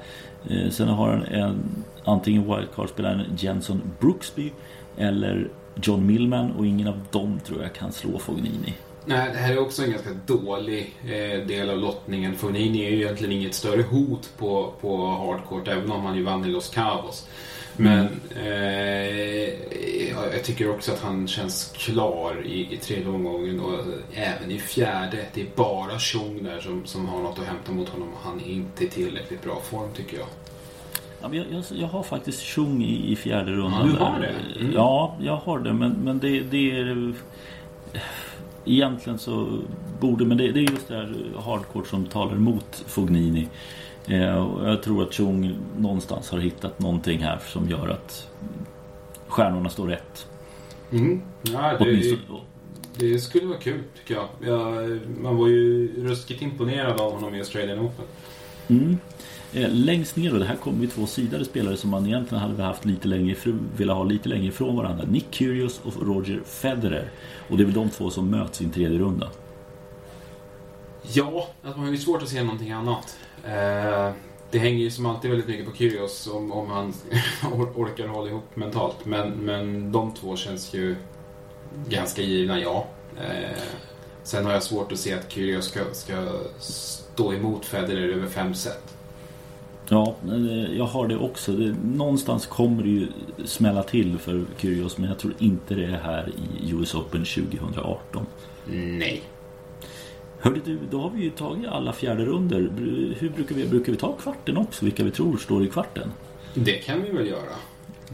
[0.48, 4.52] Eh, sen har han en, antingen wildcard-spelaren Jenson Brooksby
[4.96, 5.48] eller
[5.82, 8.74] John Millman och ingen av dem tror jag kan slå Fognini.
[9.06, 12.36] Nej, det här är också en ganska dålig eh, del av lottningen.
[12.36, 16.44] Fognini är ju egentligen inget större hot på, på hardcourt, även om han ju vann
[16.44, 17.28] i Los Cabos.
[17.76, 19.48] Men eh,
[20.10, 23.80] ja, jag tycker också att han känns klar i, i tredje omgången och
[24.14, 25.26] även i fjärde.
[25.34, 28.40] Det är bara Chung där som, som har något att hämta mot honom och han
[28.40, 30.26] är inte i tillräckligt bra form tycker jag.
[31.22, 33.80] Ja, jag, jag, jag har faktiskt Chung i, i fjärde rundan.
[33.80, 34.34] Ja, du har där.
[34.54, 34.60] det?
[34.60, 34.72] Mm.
[34.72, 35.72] Ja, jag har det.
[35.72, 37.14] Men, men det, det är...
[38.64, 39.58] egentligen så
[40.00, 43.48] borde, men det, det är just det här hardcore som talar emot Fognini.
[44.06, 48.28] Eh, och jag tror att Chung någonstans har hittat någonting här som gör att
[49.28, 50.26] stjärnorna står rätt.
[50.92, 51.22] Mm.
[51.42, 52.18] Ja, det,
[52.98, 54.28] det skulle vara kul tycker jag.
[54.40, 54.74] Ja,
[55.22, 58.04] man var ju ruskigt imponerad av honom i Australian Open.
[58.68, 58.98] Mm.
[59.54, 62.62] Eh, längst ner då, det här kommer vi två sidade spelare som man egentligen hade
[62.62, 63.36] haft lite längre
[63.76, 65.04] velat ha lite längre ifrån varandra.
[65.04, 67.10] Nick Kyrgios och Roger Federer.
[67.48, 69.30] Och det är väl de två som möts i en tredje runda.
[71.12, 73.18] Ja, att man har ju svårt att se någonting annat.
[73.44, 74.10] Eh,
[74.50, 76.94] det hänger ju som alltid väldigt mycket på Kyrgios om, om han
[77.74, 79.04] orkar hålla ihop mentalt.
[79.04, 80.96] Men, men de två känns ju
[81.88, 82.86] ganska givna, ja.
[83.20, 83.58] Eh,
[84.22, 88.54] sen har jag svårt att se att Kyrgios ska, ska stå emot Federer över fem
[88.54, 88.93] set.
[89.88, 91.52] Ja, eh, jag har det också.
[91.52, 93.06] Det, någonstans kommer det ju
[93.44, 96.28] smälla till för Kyrgios men jag tror inte det är här
[96.62, 98.26] i US Open 2018.
[98.66, 99.22] Nej.
[100.38, 102.70] Hörde du, då har vi ju tagit alla fjärde runder.
[103.18, 104.84] Hur brukar vi, brukar vi ta kvarten också?
[104.84, 106.12] Vilka vi tror står i kvarten?
[106.54, 107.54] Det kan vi väl göra.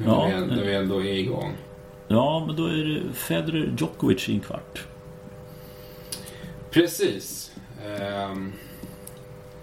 [0.07, 1.53] Ja, när, vi, när vi ändå är igång.
[2.09, 4.87] Ja, men då är det Federer Djokovic i en kvart.
[6.71, 7.53] Precis.
[7.87, 8.53] Ehm,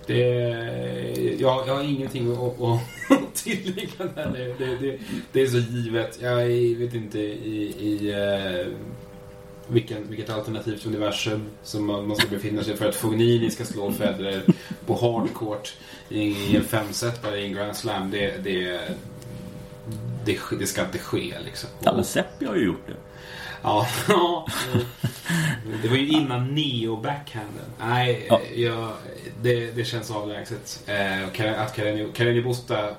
[0.08, 4.56] det, jag, jag har ingenting att, att tillägga där.
[4.58, 5.00] Det, det, det,
[5.32, 6.20] det är så givet.
[6.22, 6.36] Jag
[6.78, 8.74] vet inte i, i eh,
[9.68, 13.92] vilken, vilket alternativt universum som man, man ska befinna sig för att Fognini ska slå
[13.92, 14.42] Federer
[14.86, 15.74] på hardcourt
[16.10, 18.12] i en femsetare i en Grand Slam.
[18.12, 18.82] Det, det,
[20.28, 21.70] det, det ska inte ske liksom.
[21.80, 22.94] Ja, men Seppi har ju gjort det.
[23.64, 24.48] Ja, ja.
[25.84, 27.66] det var ju innan neo-backhanden.
[27.80, 28.42] Nej, Ja.
[28.56, 28.92] jag,
[29.42, 30.84] det, det känns avlägset.
[30.88, 31.34] Eh, att
[31.78, 32.96] Kareni- Kareni Busta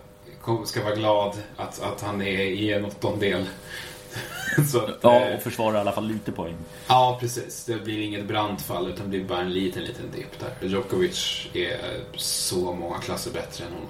[0.66, 3.46] ska vara glad att, att han är i en åttondel.
[4.72, 6.54] Så att, Ja, eh, och försvarar i alla fall lite poäng.
[6.88, 7.64] ja, precis.
[7.64, 10.68] Det blir inget brandfall utan det blir bara en liten, liten dipp där.
[10.68, 11.78] Djokovic är
[12.16, 13.88] så många klasser bättre än honom.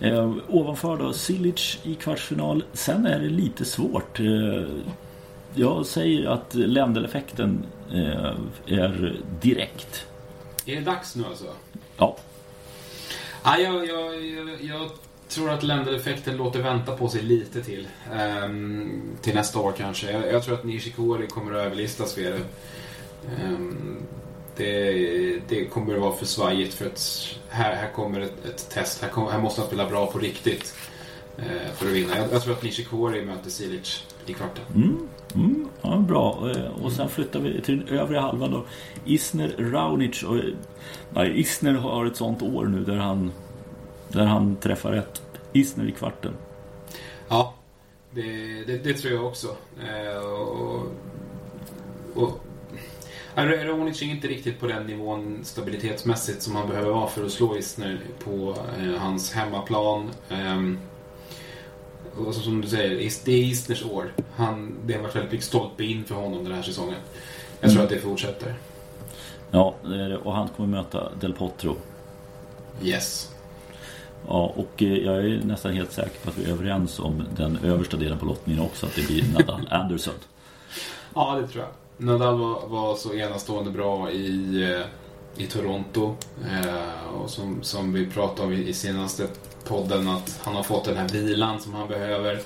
[0.00, 2.64] Eh, ovanför då Silic i kvartsfinal.
[2.72, 4.20] Sen är det lite svårt.
[4.20, 4.64] Eh,
[5.54, 8.34] jag säger att Lendl-effekten eh,
[8.66, 10.06] är direkt.
[10.66, 11.46] Är det dags nu alltså?
[11.96, 12.16] Ja,
[13.46, 14.90] Ja, jag, jag, jag, jag
[15.28, 17.88] tror att Lendl-effekten låter vänta på sig lite till.
[18.14, 20.10] Ehm, till nästa år kanske.
[20.12, 22.40] Jag, jag tror att Nishikori kommer att överlistas för det.
[24.56, 25.40] Det.
[25.48, 29.02] Det kommer att vara för svajigt för att här, här kommer ett, ett test.
[29.02, 30.74] Här, kom, här måste han spela bra på riktigt
[31.38, 32.16] eh, för att vinna.
[32.18, 34.64] Jag, jag tror att Nishikori möter Silic i kvarten.
[34.74, 36.50] Mm, mm, ja bra.
[36.50, 38.64] Eh, Och sen flyttar vi till den övre halvan då.
[39.04, 40.22] Isner Raonic.
[40.22, 40.36] Och,
[41.10, 43.32] nej, Isner har ett sånt år nu där han,
[44.08, 45.22] där han träffar rätt.
[45.52, 46.32] Isner i kvarten.
[47.28, 47.54] Ja,
[48.10, 48.22] det,
[48.66, 49.56] det, det tror jag också.
[49.80, 50.82] Eh, och,
[52.14, 52.40] och,
[53.36, 57.56] Raonic är inte riktigt på den nivån stabilitetsmässigt som han behöver vara för att slå
[57.56, 60.10] Isner på eh, hans hemmaplan.
[60.30, 60.78] Ehm,
[62.16, 64.12] och som du säger, det är Isners år.
[64.36, 66.98] Han, det har varit väldigt mycket stolpe in för honom den här säsongen.
[67.60, 67.84] Jag tror Mm.
[67.84, 68.54] att det fortsätter.
[69.50, 69.74] Ja,
[70.24, 71.76] och han kommer möta Del Potro.
[72.82, 73.30] Yes.
[74.28, 77.58] Ja, och eh, jag är nästan helt säker på att vi är överens om den
[77.64, 78.86] översta delen på lottningen också.
[78.86, 80.14] Att det blir Nadal Anderson.
[81.14, 81.72] Ja, det tror jag.
[81.98, 84.86] Nadal var, var så enastående bra i, eh,
[85.44, 86.16] i Toronto.
[86.50, 89.28] Eh, och som, som vi pratade om i, i senaste
[89.64, 92.40] podden att han har fått den här vilan som han behöver.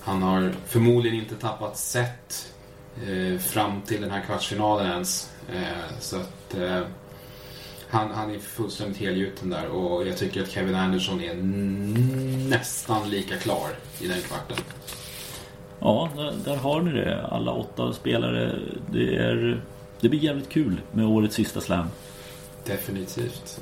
[0.00, 2.52] Han har förmodligen inte tappat set
[3.06, 5.30] eh, fram till den här kvartsfinalen ens.
[5.52, 6.82] Eh, så att eh,
[7.88, 11.34] han, han är fullständigt helgjuten där och jag tycker att Kevin Anderson är
[12.48, 13.68] nästan lika klar
[14.00, 14.56] i den kvarten.
[15.80, 17.26] Ja, där, där har ni det.
[17.26, 18.54] Alla åtta spelare.
[18.92, 19.60] Det, är,
[20.00, 21.86] det blir jävligt kul med årets sista slam.
[22.66, 23.60] Definitivt.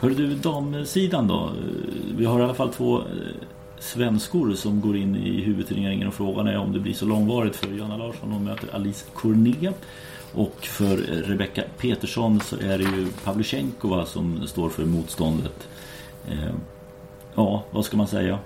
[0.00, 1.50] Hörru du, damsidan då?
[2.16, 3.04] Vi har i alla fall två eh,
[3.78, 7.72] svenskor som går in i huvudturneringen och frågan är om det blir så långvarigt för
[7.72, 8.32] Johanna Larsson.
[8.32, 9.76] Hon möter Alice Cornet.
[10.34, 10.96] Och för
[11.26, 15.68] Rebecca Petersson så är det ju Pavlyuchenkova som står för motståndet.
[16.28, 16.54] Eh,
[17.34, 18.38] Ja, vad ska man säga?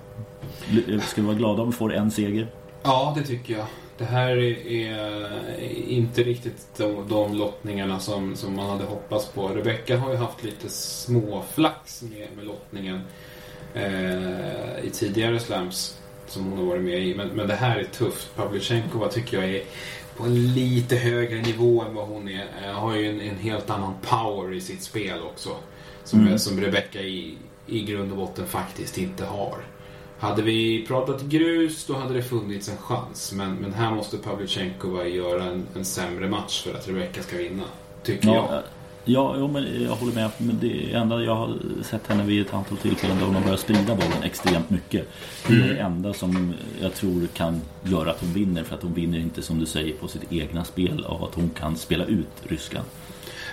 [1.01, 2.47] Ska vi vara glada om vi får en seger?
[2.83, 3.65] Ja, det tycker jag.
[3.97, 9.47] Det här är, inte riktigt de, de lottningarna som, som man hade hoppats på.
[9.47, 13.01] Rebecca har ju haft lite småflax med, med lottningen
[13.73, 17.15] eh, i tidigare slams som hon har varit med i.
[17.15, 18.35] Men, men det här är tufft.
[18.35, 19.63] Pavlyuchenkova tycker jag är
[20.17, 22.45] på en lite högre nivå än vad hon är.
[22.65, 25.49] Eh, har ju en, en helt annan power i sitt spel också.
[26.03, 26.39] Som, Mm.
[26.39, 27.37] som Rebecca i,
[27.67, 29.57] i grund och botten faktiskt inte har.
[30.19, 33.33] Hade vi pratat grus då hade det funnits en chans.
[33.35, 37.63] Men, men här måste Pavlyuchenkova göra en, en sämre match för att Rebecca ska vinna.
[38.03, 38.35] Tycker jag.
[38.35, 38.61] Ja,
[39.05, 40.29] ja jo, men jag håller med.
[40.37, 43.59] Men det enda jag har sett henne vid ett antal tillfällen där hon har börjat
[43.59, 45.07] sprida bollen extremt mycket.
[45.47, 48.63] Det är det enda som jag tror kan göra att hon vinner.
[48.63, 51.49] För att hon vinner inte som du säger på sitt egna spel av att hon
[51.49, 52.85] kan spela ut Ryssland.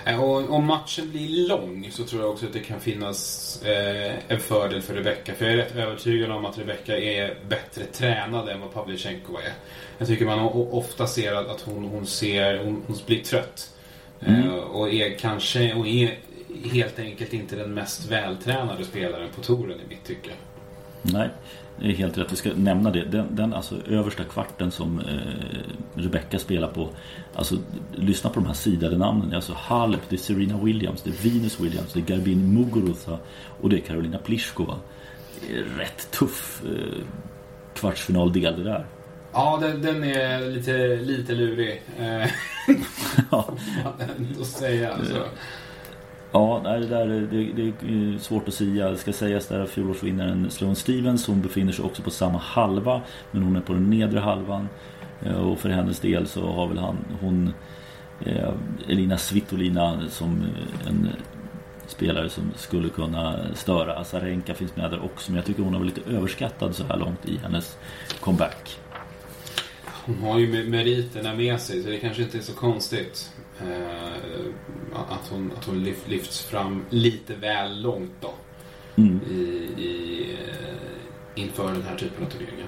[0.05, 4.13] Eh, Och om matchen blir lång så tror jag också att det kan finnas eh,
[4.27, 5.33] en fördel för Rebecca.
[5.33, 9.53] För jag är rätt övertygad om att Rebecca är bättre tränad än vad Pavlyuchenkova är.
[9.97, 13.71] Jag tycker man ofta ser att att hon, hon ser, hon, hon blir trött.
[14.19, 16.17] Eh, och är kanske, och är
[16.71, 20.29] helt enkelt inte den mest vältränade spelaren på touren i mitt tycke.
[21.01, 21.29] Nej,
[21.79, 22.31] det är helt rätt.
[22.31, 23.05] Vi ska nämna det.
[23.05, 26.89] Den, den alltså översta kvarten som eh, Rebecca spelar på.
[27.35, 27.55] Alltså,
[27.95, 29.33] lyssna på de här sidade namnen.
[29.35, 33.19] Alltså Halep, det är Serena Williams, det är Venus Williams, det är Garbine Muguruza
[33.61, 34.75] och det är Karolina Pliskova.
[35.77, 37.01] Rätt tuff eh,
[37.73, 38.85] kvartsfinaldel det där.
[39.33, 41.81] Ja, den, den är lite, lite lurig.
[41.99, 42.29] Eh,
[43.31, 43.45] Ja.
[44.17, 44.93] ändå säga.
[44.93, 45.23] Alltså.
[46.31, 48.89] Ja, det, där, är- det, det är eh, svårt att säga.
[48.91, 53.01] Det ska sägas där att fjolårsvinnaren Sloane Stevens, hon befinner sig också på samma halva.
[53.31, 54.67] Men hon är på den nedre halvan.
[55.21, 57.53] Eh, Och för hennes del så har väl han, hon
[58.25, 58.49] eh,
[58.89, 61.09] Elina Svitolina som eh, en
[61.87, 63.95] spelare som skulle kunna störa.
[63.99, 65.31] Azarenka finns med där också.
[65.31, 67.77] Men jag tycker hon har varit lite överskattad så här långt i hennes
[68.19, 68.79] comeback.
[70.05, 74.45] Hon har ju mer- meriterna med sig så det kanske inte är så konstigt eh,
[74.95, 78.33] att hon, att hon lyf- lyfts fram lite väl långt då
[78.97, 79.19] Mm.
[79.31, 79.33] i,
[79.83, 80.35] i,
[81.35, 82.67] inför den här typen av turneringar.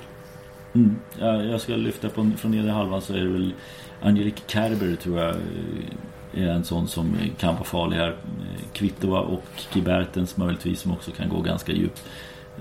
[0.77, 0.95] Mm.
[1.19, 3.53] Ja, jag ska lyfta på, från nedre halvan så är det väl
[4.01, 8.09] Angelique Kerber tror jag eh, är en sån som kan vara farlig här.
[8.09, 12.03] Eh, Kvitova och Kibertens möjligtvis som också kan gå ganska djupt.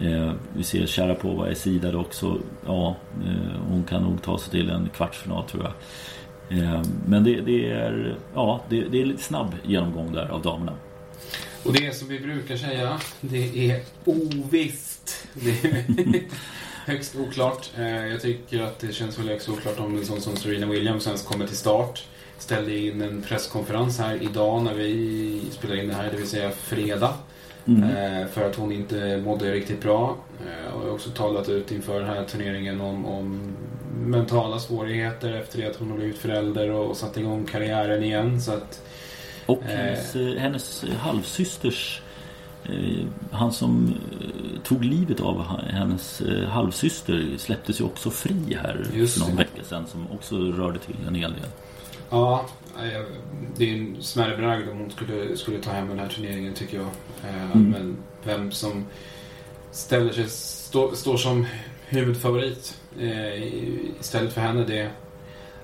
[0.00, 2.38] Eh, vi ser Sharapova är sidad också.
[2.66, 5.72] Ja, eh, hon kan nog ta sig till en kvartsfinal tror jag.
[6.58, 10.72] Eh, men det, det är ja, det, det är lite snabb genomgång där av damerna.
[11.62, 15.28] Och det är som vi brukar säga, det är ovisst.
[15.34, 16.22] Det är
[16.86, 17.70] högst oklart.
[17.78, 21.06] Eh, Jag tycker att det känns väl högst oklart om en sån som Serena Williams
[21.06, 22.04] ens kommer till start.
[22.38, 26.50] Ställde in en presskonferens här idag när vi spelar in det här, det vill säga
[26.50, 27.14] fredag.
[27.66, 27.82] Mm.
[28.22, 30.16] Eh, För att hon inte mådde riktigt bra.
[30.40, 33.40] Eh, Och jag har också talat ut inför den här turneringen om, om
[34.06, 38.40] mentala svårigheter efter det att hon har blivit förälder och satt igång karriären igen.
[38.40, 38.82] Så att
[39.46, 42.02] Och hennes, eh, hennes halvsysters
[43.30, 49.18] Han som eh, tog livet av hennes eh, halvsyster släpptes ju också fri här Just
[49.18, 51.50] för någon vecka sedan som också rörde till en hel del.
[52.10, 52.46] Ja,
[52.78, 53.02] eh,
[53.56, 56.76] det är en smärre bragd om hon skulle, skulle ta hem den här turneringen tycker
[56.76, 56.86] jag.
[57.30, 57.70] Eh, Mm.
[57.70, 58.86] Men vem som
[59.70, 61.46] ställer sig, stå, står som
[61.86, 63.42] huvudfavorit eh,
[64.00, 64.90] istället för henne, det,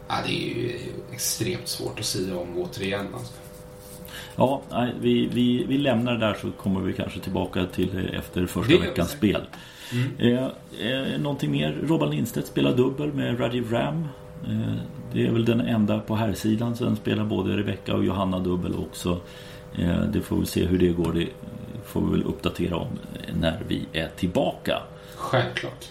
[0.09, 0.79] ja, det är ju
[1.13, 3.07] extremt svårt att säga om återigen.
[3.15, 3.33] Alltså.
[4.37, 8.17] Ja, nej, vi, vi, vi lämnar det där så kommer vi kanske tillbaka till det
[8.17, 9.43] efter första veckans spel.
[9.93, 10.37] Mm.
[10.37, 10.45] Eh,
[10.91, 11.79] eh, någonting mer?
[11.83, 14.09] Robban Lindstedt spelar dubbel med Rajiv Ram.
[14.45, 14.75] Eh,
[15.13, 18.75] det är väl den enda på här sidan Sen spelar både Rebecca och Johanna dubbel
[18.75, 19.21] också.
[19.79, 21.13] Eh, det får vi se hur det går.
[21.13, 21.27] Det
[21.85, 22.89] får vi väl uppdatera om
[23.41, 24.83] när vi är tillbaka.
[25.17, 25.89] Självklart.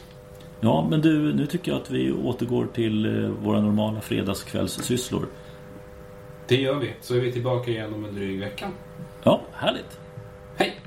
[0.60, 5.27] Ja, men du, nu tycker jag att vi återgår till eh, våra normala fredagskvällssysslor.
[6.51, 6.93] Det gör vi.
[7.01, 8.71] Så är vi tillbaka igen om en dryg vecka.
[9.23, 9.99] Ja, härligt!
[10.57, 10.79] Hej!